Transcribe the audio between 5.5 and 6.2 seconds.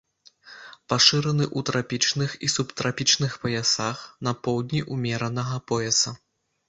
пояса.